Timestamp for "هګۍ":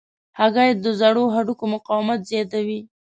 0.39-0.69